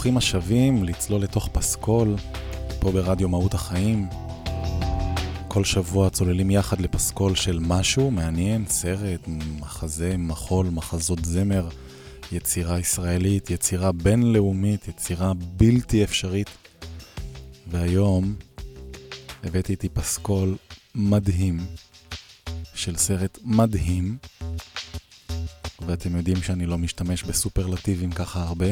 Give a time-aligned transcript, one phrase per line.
[0.00, 2.16] ברוכים השבים לצלול לתוך פסקול,
[2.78, 4.08] פה ברדיו מהות החיים.
[5.48, 9.20] כל שבוע צוללים יחד לפסקול של משהו מעניין, סרט,
[9.60, 11.68] מחזה, מחול, מחזות זמר,
[12.32, 16.50] יצירה ישראלית, יצירה בינלאומית, יצירה בלתי אפשרית.
[17.66, 18.34] והיום
[19.44, 20.56] הבאתי איתי פסקול
[20.94, 21.60] מדהים
[22.74, 24.16] של סרט מדהים,
[25.86, 28.66] ואתם יודעים שאני לא משתמש בסופרלטיבים ככה הרבה.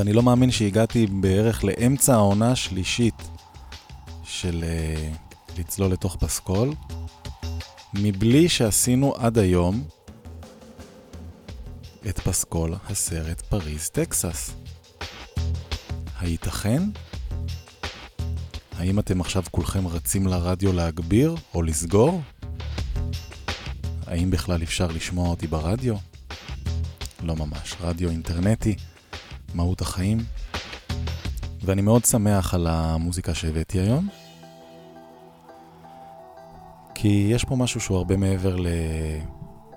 [0.00, 3.28] ואני לא מאמין שהגעתי בערך לאמצע העונה השלישית
[4.24, 6.72] של uh, לצלול לתוך פסקול,
[7.94, 9.84] מבלי שעשינו עד היום
[12.08, 14.54] את פסקול הסרט פריז טקסס.
[16.18, 16.82] הייתכן?
[18.78, 22.22] האם אתם עכשיו כולכם רצים לרדיו להגביר או לסגור?
[24.06, 25.94] האם בכלל אפשר לשמוע אותי ברדיו?
[27.22, 28.76] לא ממש, רדיו אינטרנטי.
[29.54, 30.18] מהות החיים.
[31.64, 34.08] ואני מאוד שמח על המוזיקה שהבאתי היום,
[36.94, 38.56] כי יש פה משהו שהוא הרבה מעבר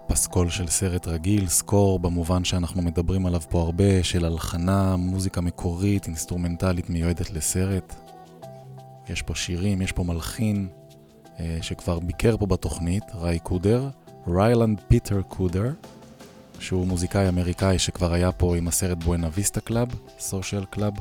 [0.10, 6.08] לפסקול של סרט רגיל, סקור במובן שאנחנו מדברים עליו פה הרבה, של הלחנה, מוזיקה מקורית,
[6.08, 7.96] אינסטרומנטלית מיועדת לסרט.
[9.10, 10.68] יש פה שירים, יש פה מלחין
[11.40, 13.90] אה, שכבר ביקר פה בתוכנית, ריי קודר,
[14.28, 15.72] ריילנד פיטר קודר.
[16.64, 19.88] שהוא מוזיקאי אמריקאי שכבר היה פה עם הסרט בואנה ויסטה קלאב,
[20.20, 20.94] סושיאל קלאב.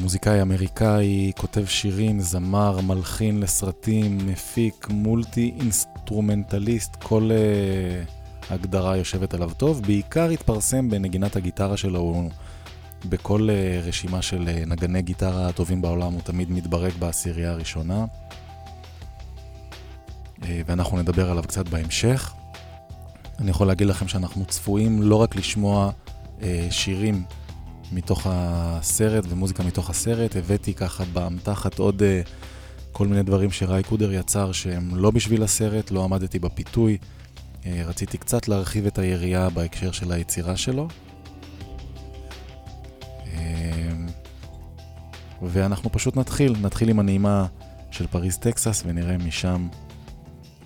[0.00, 9.50] מוזיקאי אמריקאי, כותב שירים, זמר, מלחין לסרטים, מפיק, מולטי אינסטרומנטליסט, כל אה, הגדרה יושבת עליו
[9.56, 9.82] טוב.
[9.82, 12.28] בעיקר התפרסם בנגינת הגיטרה שלו,
[13.08, 18.04] בכל אה, רשימה של אה, נגני גיטרה הטובים בעולם הוא תמיד מתברג בעשירייה הראשונה.
[20.40, 22.34] Uh, ואנחנו נדבר עליו קצת בהמשך.
[23.38, 25.90] אני יכול להגיד לכם שאנחנו צפויים לא רק לשמוע
[26.42, 27.24] אה, שירים
[27.92, 32.22] מתוך הסרט ומוזיקה מתוך הסרט, הבאתי ככה באמתחת עוד אה,
[32.92, 36.98] כל מיני דברים שריי קודר יצר שהם לא בשביל הסרט, לא עמדתי בפיתוי.
[37.66, 40.88] אה, רציתי קצת להרחיב את היריעה בהקשר של היצירה שלו.
[43.32, 43.92] אה,
[45.42, 47.46] ואנחנו פשוט נתחיל, נתחיל עם הנעימה
[47.90, 49.68] של פריז טקסס ונראה משם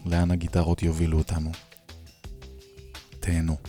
[0.06, 1.67] לאן הגיטרות יובילו אותנו.
[3.28, 3.60] terreno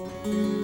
[0.00, 0.59] Música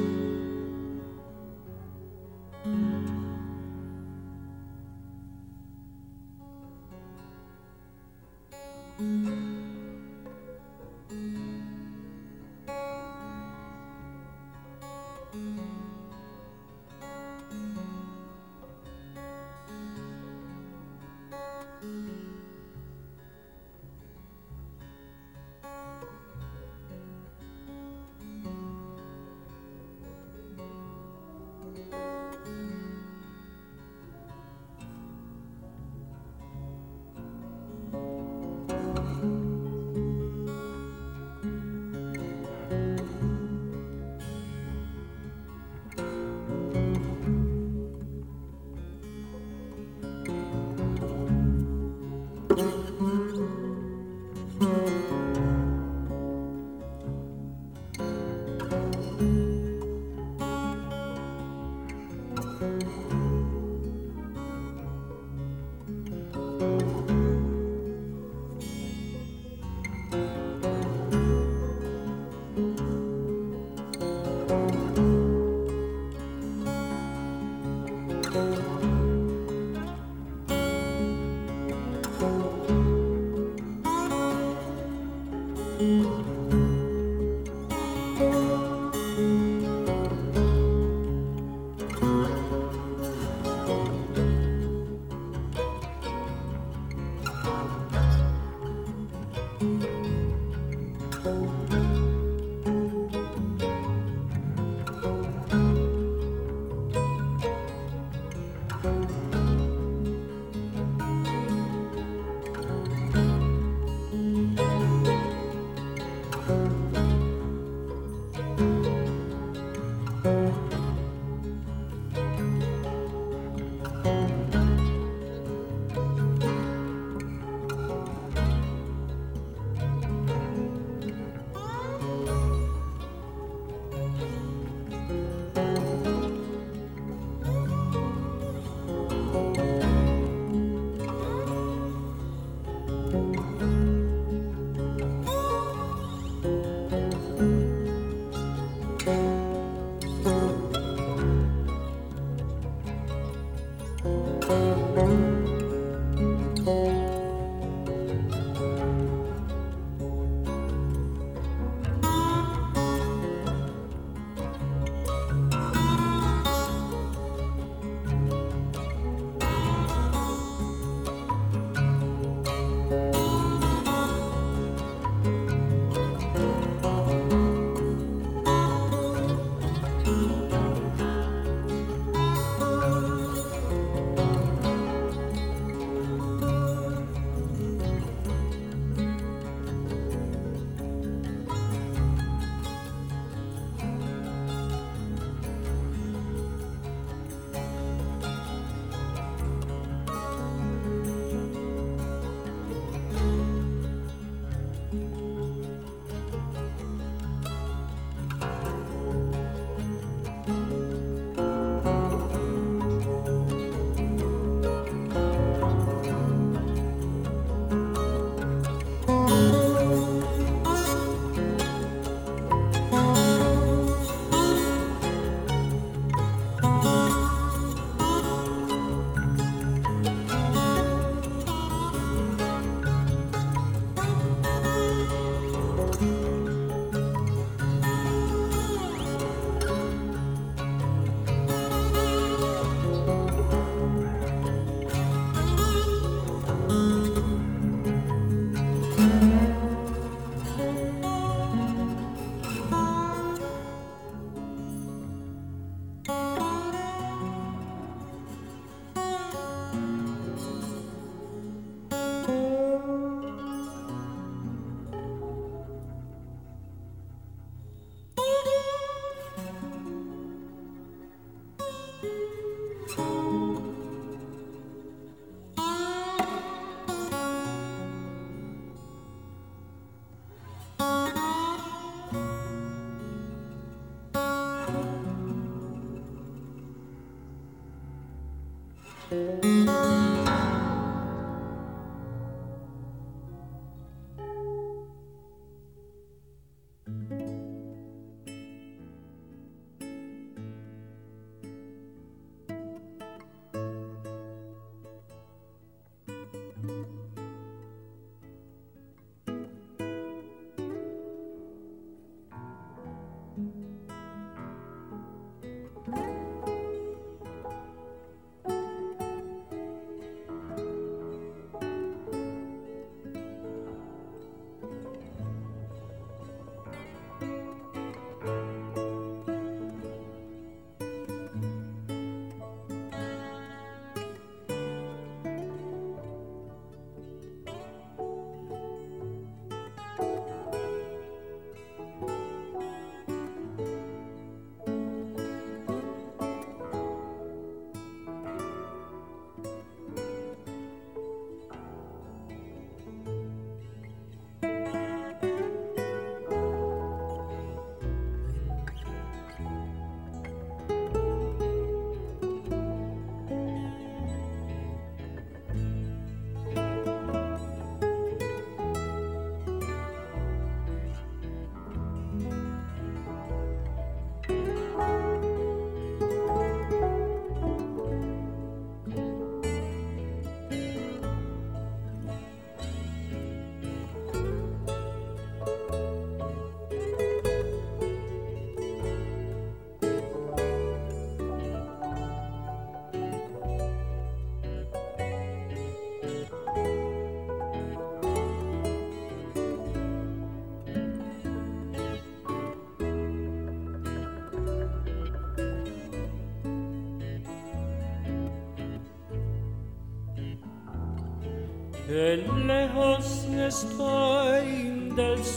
[411.97, 415.36] Lejos estoy del suelo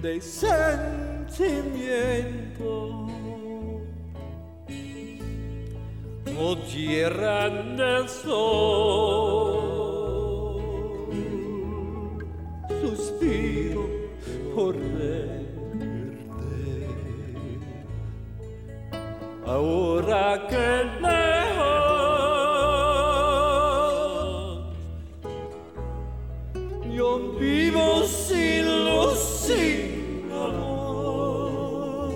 [0.01, 1.51] de sentimiento.
[6.43, 9.60] O tierra del sol.
[14.61, 15.47] Por verte.
[19.45, 20.67] Ahora que
[21.01, 21.71] lejos
[26.95, 32.11] yo vivo sin luz, sin amor.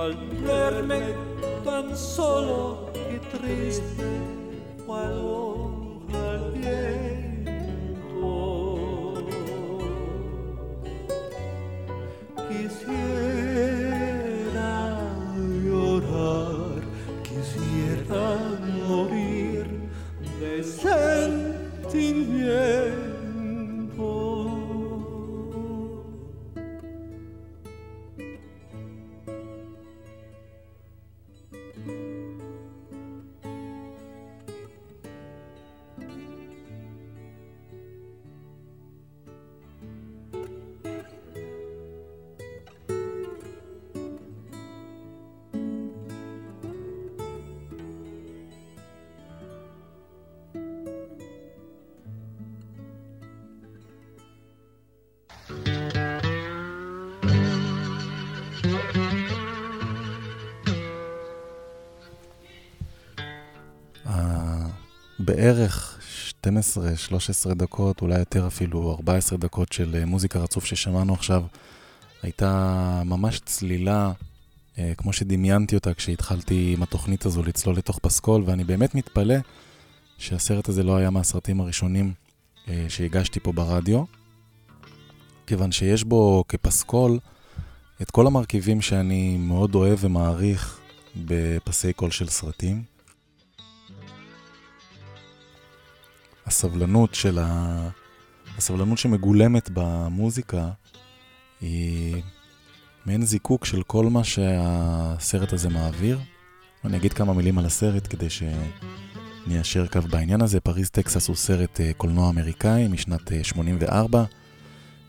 [0.00, 0.14] Al
[0.48, 1.02] verme
[1.64, 4.06] tan solo y triste,
[4.86, 5.14] cual
[65.26, 65.98] בערך
[66.44, 71.42] 12-13 דקות, אולי יותר אפילו 14 דקות של אה, מוזיקה רצוף ששמענו עכשיו,
[72.22, 74.12] הייתה ממש צלילה,
[74.78, 79.34] אה, כמו שדמיינתי אותה כשהתחלתי עם התוכנית הזו לצלול לתוך פסקול, ואני באמת מתפלא
[80.18, 82.12] שהסרט הזה לא היה מהסרטים הראשונים
[82.68, 84.04] אה, שהגשתי פה ברדיו,
[85.46, 87.18] כיוון שיש בו כפסקול
[88.02, 90.80] את כל המרכיבים שאני מאוד אוהב ומעריך
[91.16, 92.95] בפסי קול של סרטים.
[96.46, 97.88] הסבלנות של ה...
[98.58, 100.70] הסבלנות שמגולמת במוזיקה
[101.60, 102.22] היא
[103.06, 106.18] מעין זיקוק של כל מה שהסרט הזה מעביר.
[106.84, 110.60] אני אגיד כמה מילים על הסרט כדי שניישר קו בעניין הזה.
[110.60, 114.24] פריז טקסס הוא סרט אה, קולנוע אמריקאי משנת 84 אה,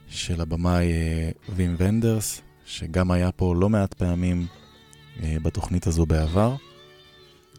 [0.07, 4.47] של הבמאי אה, וים ונדרס, שגם היה פה לא מעט פעמים
[5.23, 6.55] בתוכנית הזו בעבר.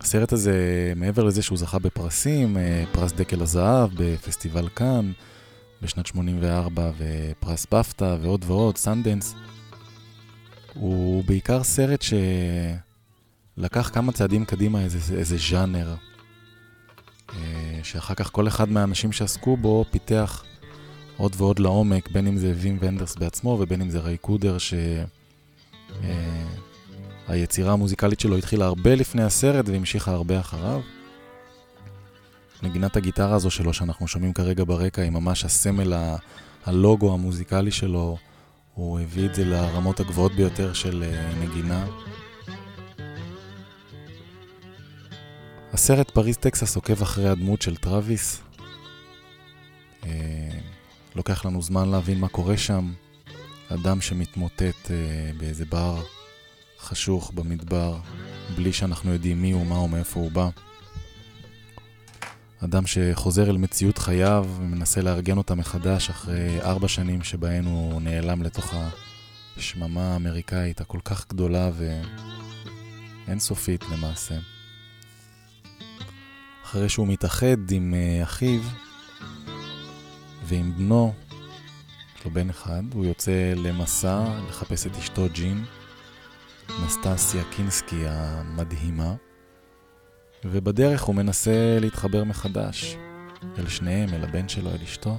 [0.01, 2.57] הסרט הזה, מעבר לזה שהוא זכה בפרסים,
[2.93, 5.13] פרס דקל הזהב בפסטיבל קאן
[5.83, 9.35] בשנת 84 ופרס בפטה ועוד ועוד, סנדנס,
[10.75, 12.05] הוא בעיקר סרט
[13.57, 15.95] שלקח כמה צעדים קדימה איזה, איזה ז'אנר,
[17.35, 20.45] אה, שאחר כך כל אחד מהאנשים שעסקו בו פיתח
[21.17, 25.05] עוד ועוד לעומק, בין אם זה וים ונדרס בעצמו ובין אם זה ריי קודר, שהיצירה
[27.31, 30.81] אה, המוזיקלית שלו התחילה הרבה לפני הסרט והמשיכה הרבה אחריו.
[32.63, 36.17] נגינת הגיטרה הזו שלו שאנחנו שומעים כרגע ברקע היא ממש הסמל, ה-
[36.67, 38.17] הלוגו המוזיקלי שלו,
[38.75, 41.87] הוא הביא את זה לרמות הגבוהות ביותר של אה, נגינה.
[45.73, 48.41] הסרט פריז טקסס עוקב אחרי הדמות של טראביס.
[50.03, 50.07] Uh,
[51.17, 52.93] לוקח לנו זמן להבין מה קורה שם.
[53.69, 54.91] אדם שמתמוטט uh,
[55.39, 56.03] באיזה בר
[56.81, 57.97] חשוך במדבר,
[58.57, 60.49] בלי שאנחנו יודעים מי הוא, מה הוא, מאיפה הוא בא.
[62.65, 68.43] אדם שחוזר אל מציאות חייו ומנסה לארגן אותה מחדש אחרי ארבע שנים שבהן הוא נעלם
[68.43, 68.75] לתוך
[69.57, 71.71] השממה האמריקאית הכל כך גדולה
[73.27, 74.35] ואינסופית למעשה.
[76.65, 78.61] אחרי שהוא מתאחד עם אה, אחיו
[80.45, 81.15] ועם בנו,
[82.19, 85.65] יש לו בן אחד, הוא יוצא למסע לחפש את אשתו ג'ין,
[86.85, 89.15] נסטסיה קינסקי המדהימה.
[90.45, 92.97] ובדרך הוא מנסה להתחבר מחדש
[93.59, 95.19] אל שניהם, אל הבן שלו, אל אשתו.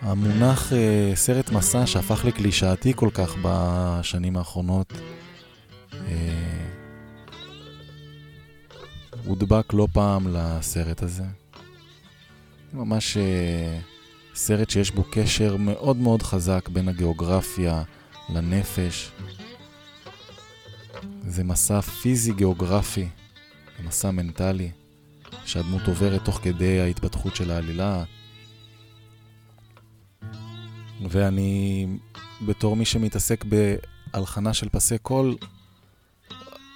[0.00, 4.92] המונח אה, סרט מסע שהפך לקלישאתי כל כך בשנים האחרונות
[5.92, 6.64] אה,
[9.24, 11.24] הודבק לא פעם לסרט הזה.
[12.72, 13.78] ממש אה,
[14.34, 17.82] סרט שיש בו קשר מאוד מאוד חזק בין הגיאוגרפיה
[18.28, 19.10] לנפש,
[21.26, 23.08] זה מסע פיזי-גיאוגרפי,
[23.84, 24.70] מסע מנטלי,
[25.44, 28.04] שהדמות עוברת תוך כדי ההתפתחות של העלילה.
[31.08, 31.86] ואני,
[32.46, 35.36] בתור מי שמתעסק בהלחנה של פסי קול,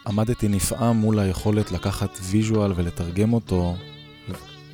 [0.06, 3.76] עמדתי נפעם מול היכולת לקחת visual ולתרגם אותו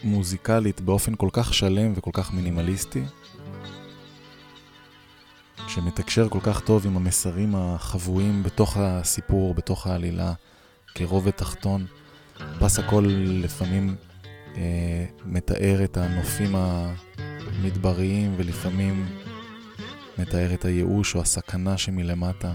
[0.04, 3.02] מוזיקלית באופן כל כך שלם וכל כך מינימליסטי.
[5.68, 10.33] שמתקשר כל כך טוב עם המסרים החבויים בתוך הסיפור, בתוך העלילה,
[10.94, 11.87] כרובד תחתון.
[12.61, 13.96] פס הקול לפעמים
[14.57, 19.07] אה, מתאר את הנופים המדבריים ולפעמים
[20.18, 22.53] מתאר את הייאוש או הסכנה שמלמטה.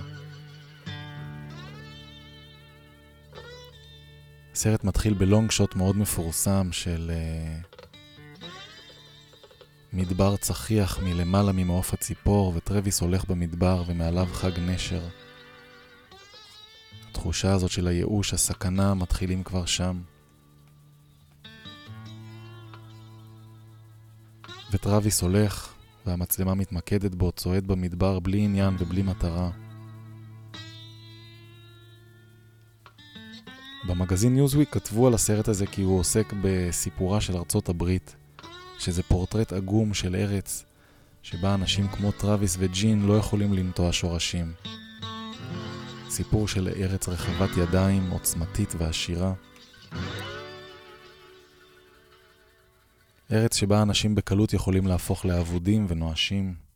[4.54, 7.79] הסרט מתחיל בלונג שוט מאוד מפורסם של אה,
[9.94, 15.02] מדבר צחיח מלמעלה ממעוף הציפור, וטרוויס הולך במדבר ומעליו חג נשר.
[17.10, 20.02] התחושה הזאת של הייאוש, הסכנה, מתחילים כבר שם.
[24.72, 25.74] וטרוויס הולך,
[26.06, 29.50] והמצלמה מתמקדת בו, צועד במדבר בלי עניין ובלי מטרה.
[33.88, 38.16] במגזין ניוזוויק כתבו על הסרט הזה כי הוא עוסק בסיפורה של ארצות הברית,
[38.80, 40.64] שזה פורטרט עגום של ארץ,
[41.24, 44.54] שבה אנשים כמו טראביס וג'ין לא יכולים לנטוע שורשים.
[46.10, 49.34] סיפור של ארץ רחבת ידיים, עוצמתית ועשירה.
[53.32, 56.69] ארץ שבה אנשים בקלות יכולים להפוך לאבודים ונואשים.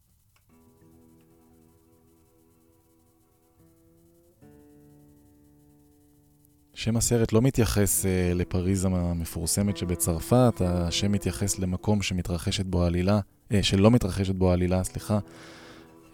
[6.76, 13.56] שם הסרט לא מתייחס uh, לפריז המפורסמת שבצרפת, השם מתייחס למקום שמתרחשת בו העלילה, uh,
[13.62, 15.20] שלא מתרחשת בו העלילה, סליחה,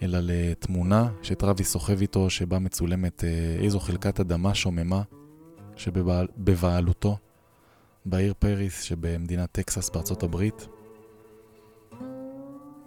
[0.01, 5.01] אלא לתמונה שטרוויס סוחב איתו, שבה מצולמת uh, איזו חלקת אדמה שוממה
[5.75, 7.17] שבבעלותו
[8.05, 10.67] בעיר פריס שבמדינת טקסס בארצות הברית.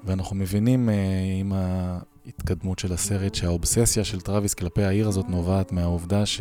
[0.04, 0.92] ואנחנו מבינים אה,
[1.40, 6.40] עם ההתקדמות של הסרט שהאובססיה של טרוויס כלפי העיר הזאת נובעת מהעובדה ש...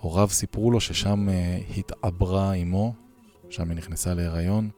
[0.00, 2.94] הוריו סיפרו לו ששם אה, התעברה אמו,
[3.50, 4.70] שם היא נכנסה להיריון.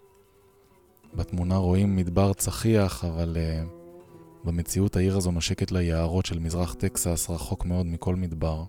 [1.14, 3.64] בתמונה רואים מדבר צחיח, אבל אה,
[4.44, 8.64] במציאות העיר הזו נושקת ליערות של מזרח טקסס, רחוק מאוד מכל מדבר.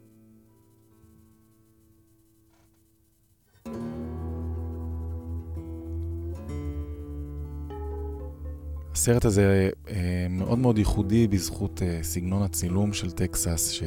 [8.91, 13.83] הסרט הזה אה, מאוד מאוד ייחודי בזכות סגנון הצילום של טקסס, ש...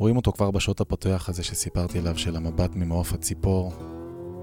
[0.00, 3.72] שרואים אותו כבר בשעות הפתוח הזה שסיפרתי עליו, של המבט ממעוף הציפור,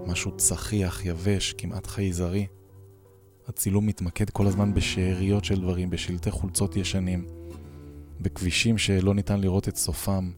[0.08, 2.48] משהו צחיח, יבש, כמעט חייזרי.
[3.48, 7.28] הצילום מתמקד כל הזמן בשאריות של דברים, בשלטי חולצות ישנים,
[8.22, 10.32] בכבישים שלא ניתן לראות את סופם,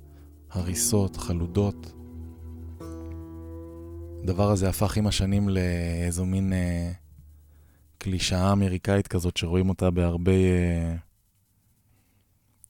[0.51, 1.93] הריסות, חלודות.
[4.23, 6.91] הדבר הזה הפך עם השנים לאיזו מין אה,
[7.97, 10.95] קלישאה אמריקאית כזאת שרואים אותה בהרבה אה,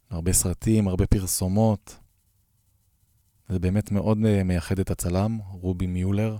[0.09, 1.99] הרבה סרטים, הרבה פרסומות.
[3.49, 6.37] זה באמת מאוד אה, מייחד את הצלם, רובי מיולר,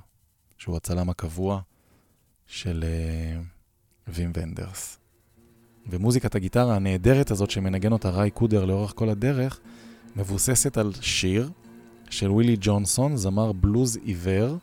[0.58, 1.62] שהוא הצלם הקבוע
[2.48, 3.42] של אה,
[4.08, 4.98] וים ונדרס.
[5.90, 9.60] ומוזיקת הגיטרה הנהדרת הזאת שמנגן אותה ריי קודר לאורך כל הדרך,
[10.16, 11.50] מבוססת על שיר
[12.10, 14.58] של ווילי ג'ונסון, זמר בלוז עיוור.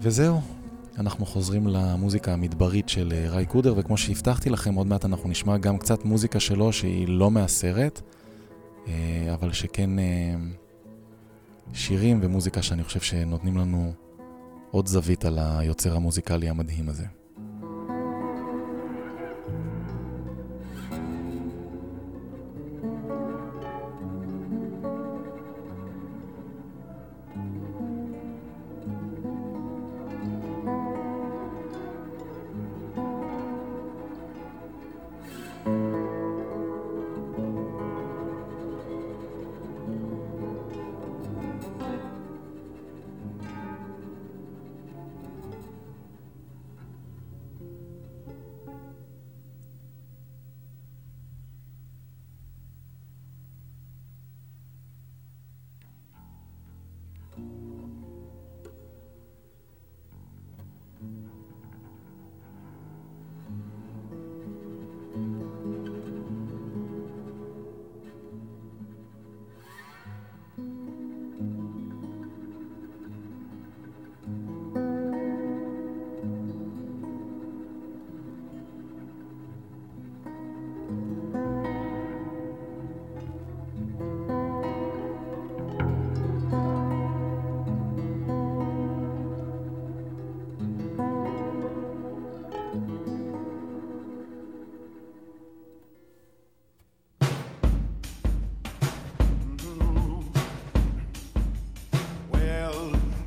[0.00, 0.40] וזהו,
[0.98, 5.56] אנחנו חוזרים למוזיקה המדברית של אה, ריי קודר, וכמו שהבטחתי לכם, עוד מעט אנחנו נשמע
[5.56, 8.00] גם קצת מוזיקה שלו שהיא לא מהסרט,
[9.34, 10.34] אבל שכן אה,
[11.72, 13.92] שירים ומוזיקה שאני חושב שנותנים לנו
[14.70, 17.04] עוד זווית על היוצר המוזיקלי המדהים הזה.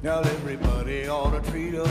[0.08, 1.84] Now everybody ought to treat a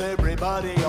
[0.00, 0.79] everybody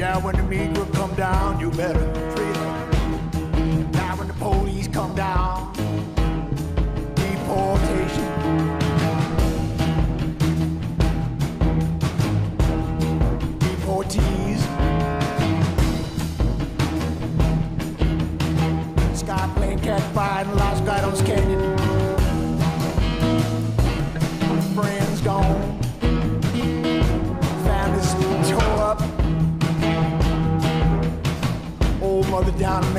[0.00, 2.00] Yeah, when the Negro come down, you better
[2.34, 3.90] treat her.
[3.92, 5.74] Now when the police come down,
[7.16, 8.24] deportation.
[13.58, 14.60] Deportees.
[19.14, 21.69] Sky plane catch fire in Los Gatos Canyon.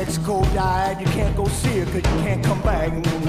[0.01, 0.99] Mexico died.
[0.99, 3.20] You can't go see her cause you can't come back.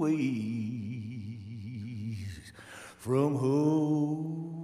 [0.00, 0.16] Ways
[2.96, 4.59] from home.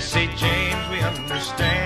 [0.00, 1.79] Jesse James, we understand,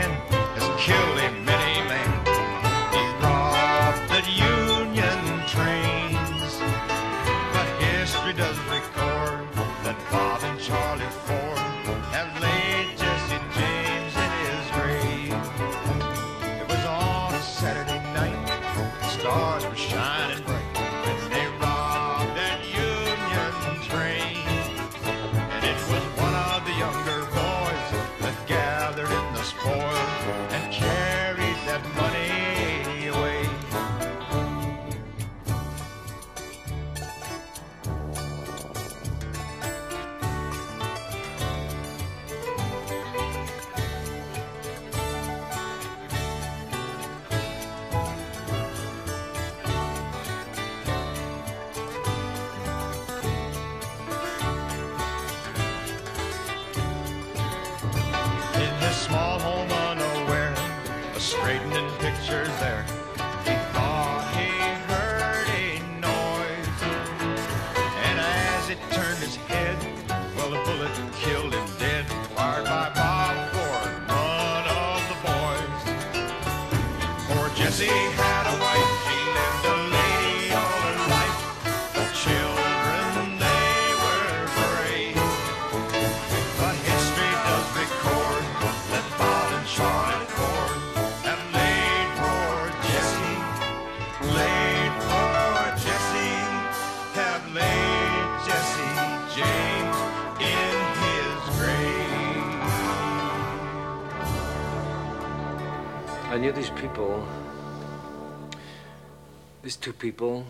[109.75, 110.47] These two people.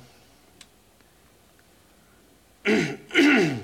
[2.64, 3.57] they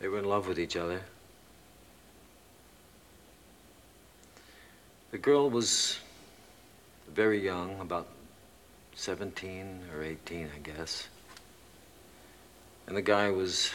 [0.00, 1.02] were in love with each other.
[5.10, 5.98] The girl was
[7.12, 8.08] very young, about
[8.94, 11.08] 17 or 18, I guess.
[12.86, 13.72] And the guy was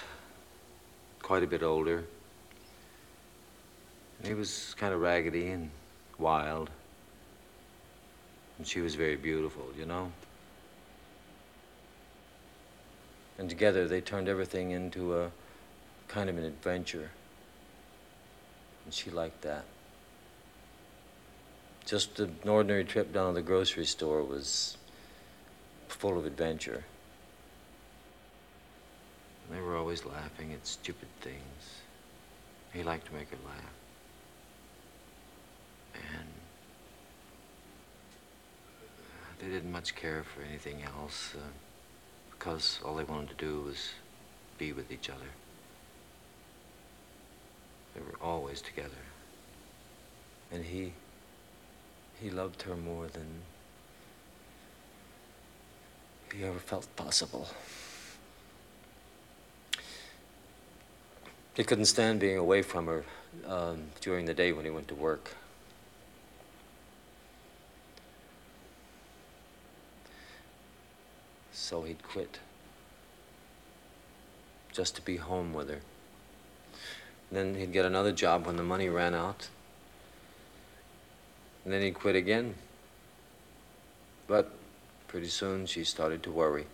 [1.21, 2.05] quite a bit older.
[4.17, 5.69] And he was kind of raggedy and
[6.17, 6.71] wild.
[8.61, 10.11] And she was very beautiful, you know?
[13.39, 15.31] And together they turned everything into a
[16.07, 17.09] kind of an adventure.
[18.85, 19.65] And she liked that.
[21.87, 24.77] Just an ordinary trip down to the grocery store was
[25.87, 26.83] full of adventure.
[29.49, 31.79] And They were always laughing at stupid things.
[32.73, 33.73] He liked to make her laugh.
[35.95, 36.27] And
[39.41, 41.39] they didn't much care for anything else uh,
[42.31, 43.91] because all they wanted to do was
[44.57, 45.31] be with each other.
[47.95, 48.89] They were always together.
[50.51, 50.93] And he,
[52.21, 53.25] he loved her more than
[56.33, 57.47] he ever felt possible.
[61.55, 63.03] He couldn't stand being away from her
[63.47, 65.35] um, during the day when he went to work.
[71.61, 72.39] So he'd quit
[74.73, 75.81] just to be home with her.
[77.31, 79.47] Then he'd get another job when the money ran out.
[81.63, 82.55] And then he'd quit again.
[84.27, 84.51] But
[85.07, 86.65] pretty soon she started to worry.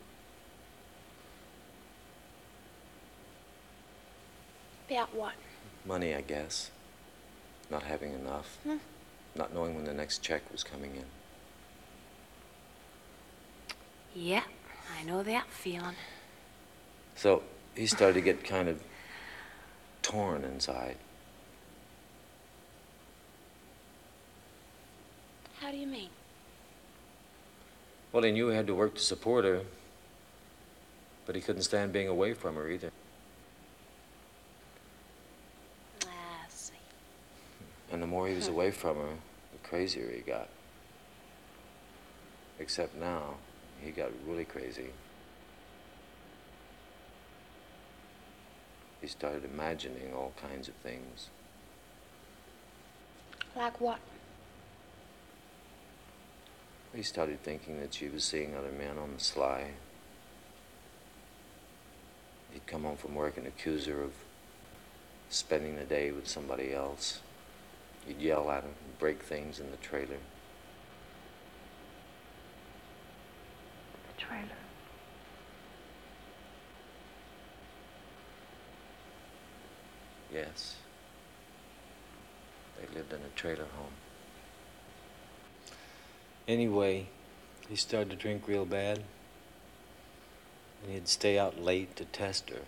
[4.90, 5.34] About what?
[5.86, 6.72] Money, I guess.
[7.70, 8.58] Not having enough.
[8.64, 8.78] Hmm.
[9.36, 11.06] Not knowing when the next check was coming in.
[14.16, 14.44] Yeah,
[14.96, 15.96] I know that feeling.
[17.16, 17.44] So
[17.76, 18.82] he started to get kind of
[20.02, 20.98] torn inside.
[25.60, 26.10] How do you mean?
[28.12, 29.62] Well, he knew he had to work to support her,
[31.26, 32.92] but he couldn't stand being away from her either.
[36.06, 36.10] Ah,
[36.46, 36.74] I see.
[37.92, 39.14] And the more he was away from her,
[39.52, 40.48] the crazier he got.
[42.60, 43.36] Except now,
[43.82, 44.89] he got really crazy.
[49.01, 51.30] He started imagining all kinds of things.
[53.55, 53.99] Like what?
[56.95, 59.71] He started thinking that she was seeing other men on the sly.
[62.51, 64.13] He'd come home from work and accuse her of
[65.30, 67.19] spending the day with somebody else.
[68.07, 70.17] He'd yell at her and break things in the trailer.
[80.34, 80.76] Yes.
[82.78, 83.94] They lived in a trailer home.
[86.48, 87.08] Anyway,
[87.68, 89.04] he started to drink real bad.
[90.84, 92.62] And he'd stay out late to test her,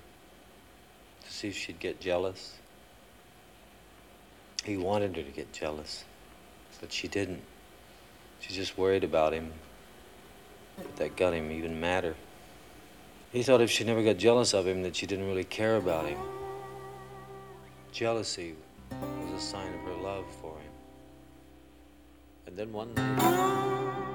[1.24, 2.56] to see if she'd get jealous.
[4.64, 6.04] He wanted her to get jealous,
[6.82, 7.44] but she didn't.
[8.40, 9.54] She just worried about him.
[10.98, 12.16] That got him even madder.
[13.32, 16.08] He thought if she never got jealous of him, that she didn't really care about
[16.08, 16.18] him.
[17.92, 18.56] Jealousy
[18.92, 20.72] was a sign of her love for him.
[22.48, 24.09] And then one night,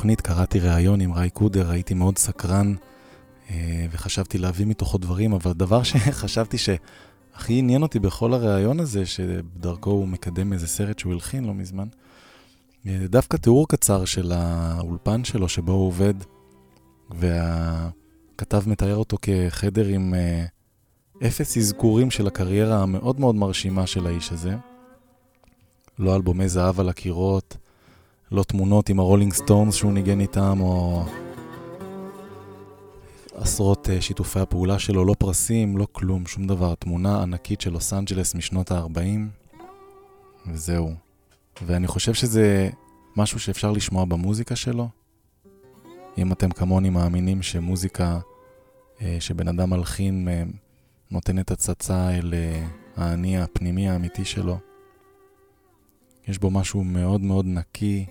[0.00, 2.74] התוכנית קראתי ראיון עם ראי קודר, הייתי מאוד סקרן
[3.50, 9.90] אה, וחשבתי להביא מתוכו דברים, אבל דבר שחשבתי שהכי עניין אותי בכל הראיון הזה, שדרכו
[9.90, 11.88] הוא מקדם איזה סרט שהוא הלחין לא מזמן,
[12.86, 16.14] אה, דווקא תיאור קצר של האולפן שלו שבו הוא עובד,
[17.10, 20.44] והכתב מתאר אותו כחדר עם אה,
[21.26, 24.56] אפס אזכורים של הקריירה המאוד מאוד מרשימה של האיש הזה.
[25.98, 27.56] לא אלבומי זהב על הקירות,
[28.32, 31.04] לא תמונות עם הרולינג סטונס שהוא ניגן איתם, או
[33.34, 36.74] עשרות אה, שיתופי הפעולה שלו, לא פרסים, לא כלום, שום דבר.
[36.74, 38.98] תמונה ענקית של לוס אנג'לס משנות ה-40,
[40.46, 40.94] וזהו.
[41.66, 42.70] ואני חושב שזה
[43.16, 44.88] משהו שאפשר לשמוע במוזיקה שלו.
[46.18, 48.18] אם אתם כמוני מאמינים שמוזיקה
[49.02, 50.42] אה, שבן אדם מלחין אה,
[51.10, 52.34] נותנת הצצה אל
[52.96, 54.58] האני הפנימי האמיתי שלו.
[56.28, 58.06] יש בו משהו מאוד מאוד נקי,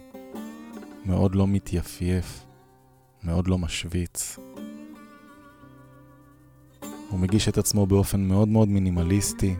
[1.09, 2.45] מאוד לא מתייפייף,
[3.23, 4.39] מאוד לא משוויץ.
[7.09, 9.55] הוא מגיש את עצמו באופן מאוד מאוד מינימליסטי.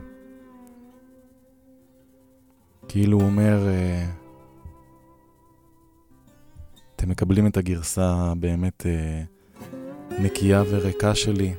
[2.88, 4.10] כאילו הוא אומר, אה,
[6.96, 9.22] אתם מקבלים את הגרסה הבאמת אה,
[10.18, 11.54] נקייה וריקה שלי,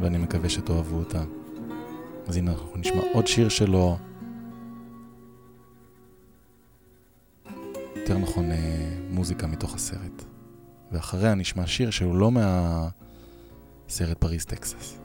[0.00, 1.24] ואני מקווה שתאהבו אותה.
[2.26, 3.96] אז הנה, אנחנו נשמע עוד שיר שלו.
[8.08, 8.56] יותר נכון אה,
[9.10, 10.24] מוזיקה מתוך הסרט.
[10.92, 14.98] ואחריה נשמע שיר שהוא לא מהסרט פריז טקסס.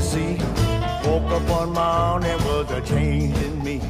[0.00, 0.38] Sea.
[1.04, 3.80] Woke up one morning, was a change in me.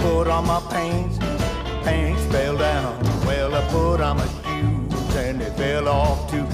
[0.00, 1.18] Put on my pants,
[1.84, 3.02] pants fell down.
[3.26, 6.46] Well, I put on my shoes and they fell off too.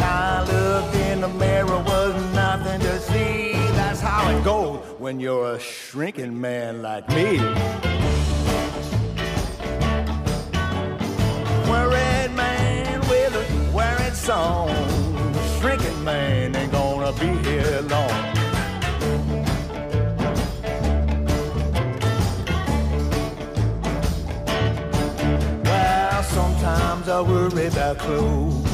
[0.00, 3.52] I looked in the mirror, was nothing to see.
[3.74, 7.38] That's how it goes when you're a shrinking man like me.
[11.68, 14.68] Worried man with a worried song.
[15.60, 16.56] Shrinking man
[17.22, 18.08] be here long.
[25.64, 28.68] Well, sometimes I worry about clothes.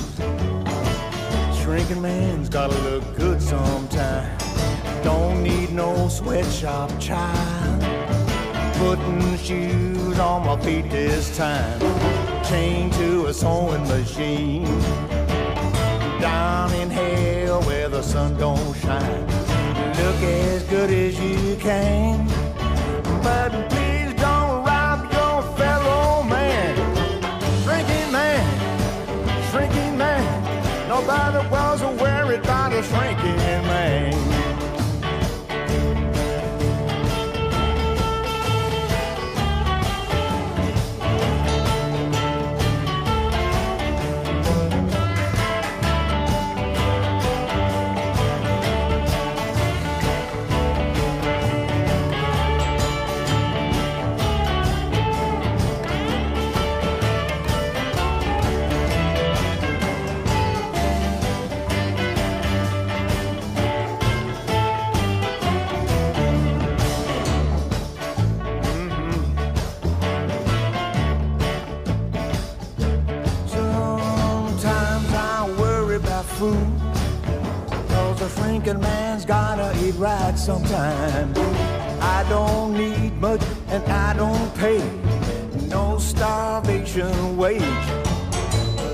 [1.61, 4.39] Shrinking man's gotta look good sometime.
[5.05, 7.83] Don't need no sweatshop child.
[8.77, 11.81] Putting shoes on my feet this time.
[12.45, 14.65] Chained to a sewing machine.
[16.21, 17.38] Down in hell
[18.09, 19.27] sun don't shine.
[20.01, 22.27] Look as good as you can.
[23.23, 26.75] But please don't rob your fellow man.
[27.65, 28.47] Shrinking man,
[29.51, 30.25] shrinking man.
[30.89, 33.37] Nobody was worried about a shrinking
[33.73, 34.18] man.
[76.39, 76.71] Food.
[77.89, 81.33] Cause a shrinking man's gotta eat right sometime.
[82.01, 84.79] I don't need much and I don't pay
[85.69, 87.89] no starvation wage.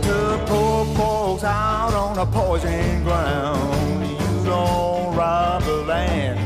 [0.09, 4.09] The poor folks out on a poison ground.
[4.09, 6.39] You don't rob the land.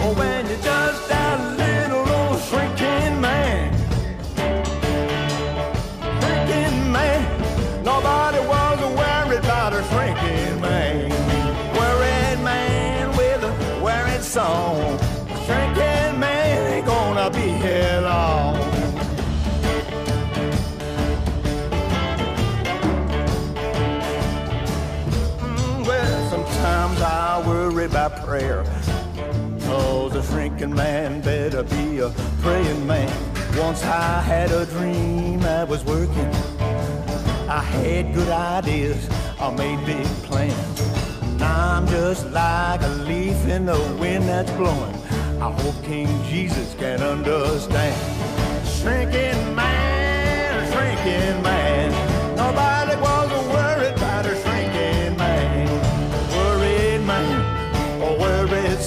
[0.00, 3.72] Oh, when you're just that little old shrinking man.
[6.20, 7.84] Shrinking man.
[7.84, 8.33] Nobody
[28.04, 28.64] about prayer.
[29.66, 32.10] Oh, Cause a shrinking man better be a
[32.42, 33.10] praying man.
[33.56, 36.32] Once I had a dream I was working.
[37.48, 39.08] I had good ideas,
[39.40, 41.38] I made big plans.
[41.38, 44.96] Now I'm just like a leaf in the wind that's blowing.
[45.40, 47.96] I hope King Jesus can understand.
[48.66, 52.36] Shrinking man, shrinking man.
[52.36, 52.83] Nobody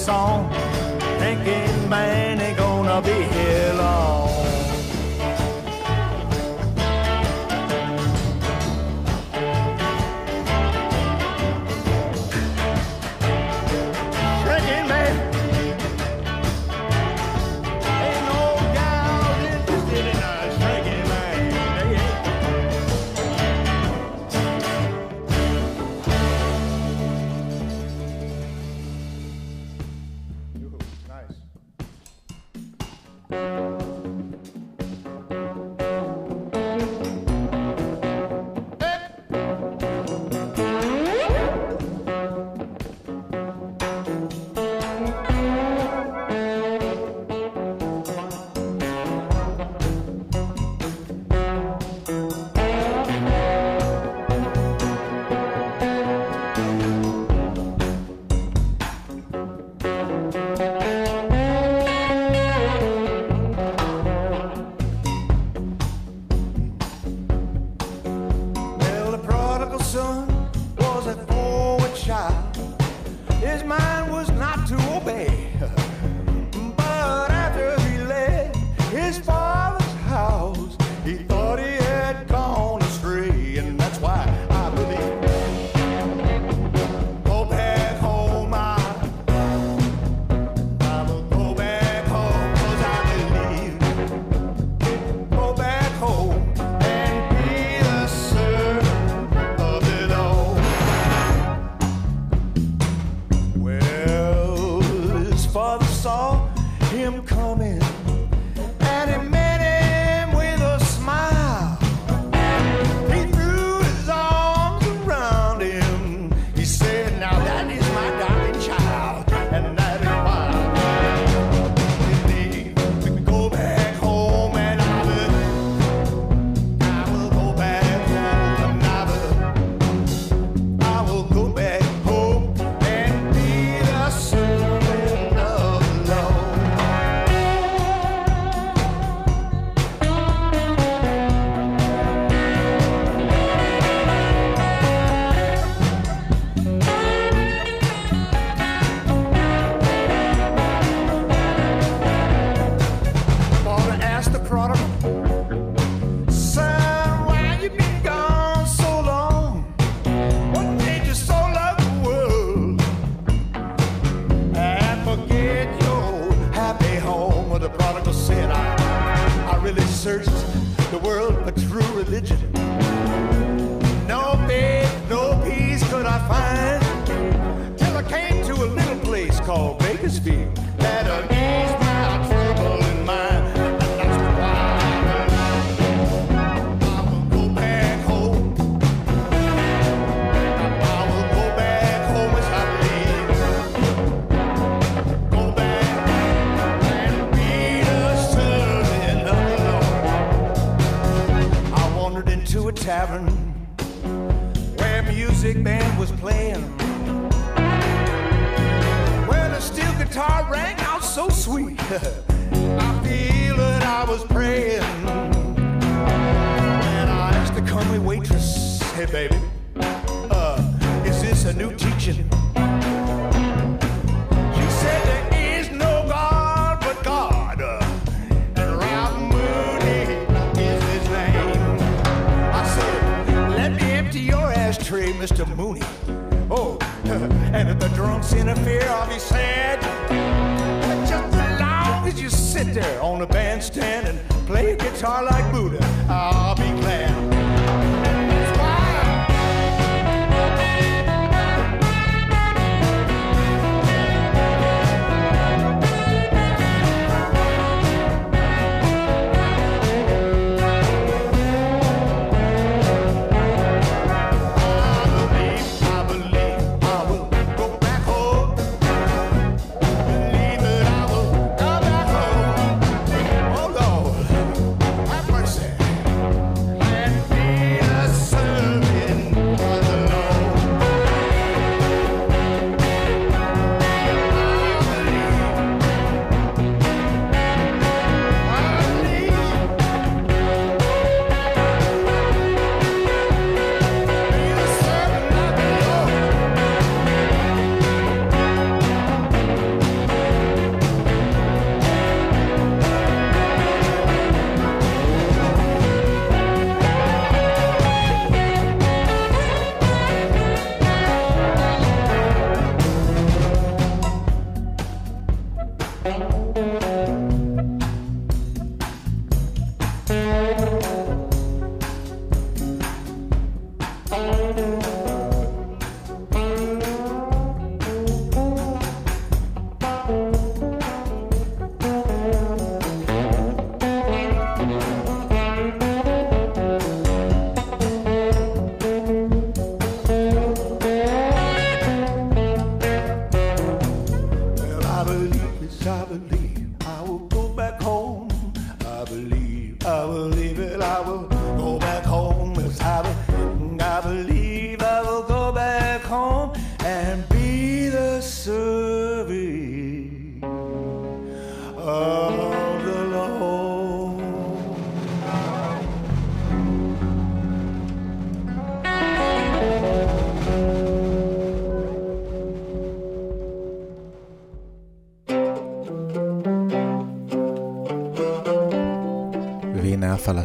[0.07, 0.49] song.
[1.17, 3.36] Shrinking man ain't gonna be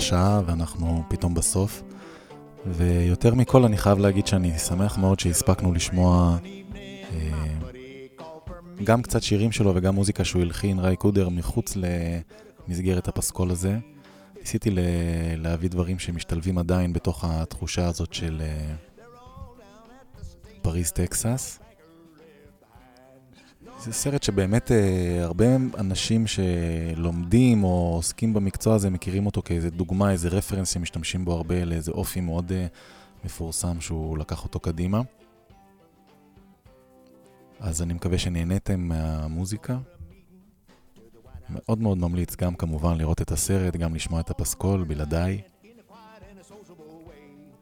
[0.02, 1.82] השעה ואנחנו פתאום בסוף.
[2.66, 6.36] ויותר מכל אני חייב להגיד שאני שמח מאוד שהספקנו לשמוע
[7.14, 7.30] אה,
[8.84, 11.74] גם קצת שירים שלו וגם מוזיקה שהוא הלחין, ראי קודר, מחוץ
[12.68, 13.78] למסגרת הפסקול הזה.
[14.40, 14.78] ניסיתי ל-
[15.36, 18.74] להביא דברים שמשתלבים עדיין בתוך התחושה הזאת של אה,
[20.62, 21.58] פריז, טקסס.
[23.84, 25.44] זה סרט שבאמת אה, הרבה
[25.78, 31.64] אנשים שלומדים או עוסקים במקצוע הזה מכירים אותו כאיזה דוגמה, איזה רפרנס שמשתמשים בו הרבה
[31.64, 32.66] לאיזה אופי מאוד אה,
[33.24, 35.00] מפורסם שהוא לקח אותו קדימה.
[37.60, 39.78] אז אני מקווה שנהניתם מהמוזיקה.
[41.48, 45.40] מאוד מאוד ממליץ גם כמובן לראות את הסרט, גם לשמוע את הפסקול בלעדיי.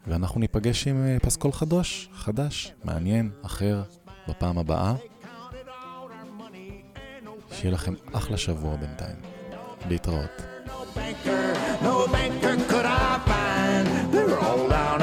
[0.07, 3.83] ואנחנו ניפגש עם אה, פסקול חדוש, חדש, מעניין, אחר,
[4.29, 4.95] בפעם הבאה.
[7.53, 9.17] שיהיה לכם אחלה שבוע בינתיים.
[9.89, 10.43] להתראות.
[10.67, 13.87] No banker, no banker could I find.
[14.13, 15.00] They're all down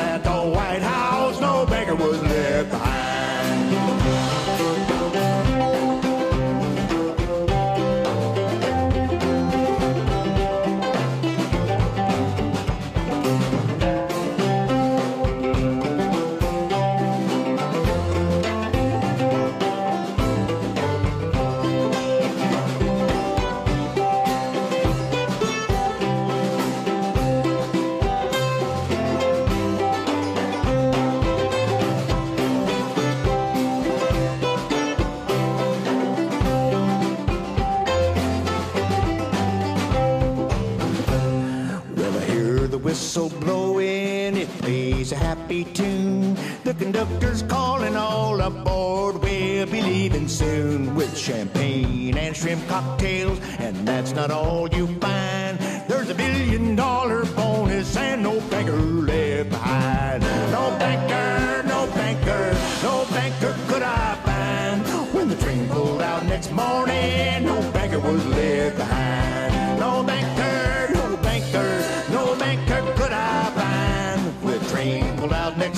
[45.47, 46.35] happy tune.
[46.65, 53.87] The conductor's calling all aboard, we'll be leaving soon with champagne and shrimp cocktails, and
[53.87, 55.57] that's not all you find.
[55.87, 60.23] There's a billion dollar bonus and no beggar left behind.
[60.51, 65.13] No banker, no banker, no banker could I find.
[65.13, 68.46] When the train pulled out next morning, no banker was left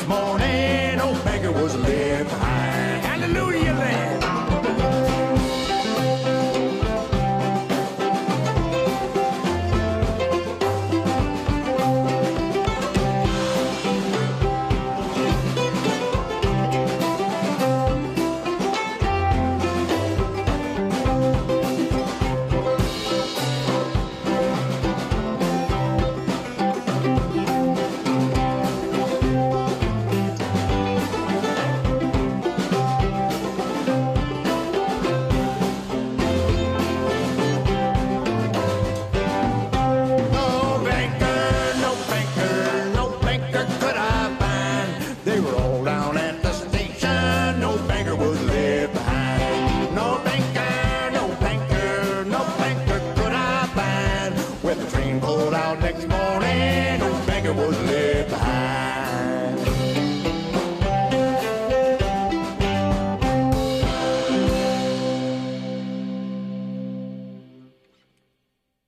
[0.09, 0.88] morning,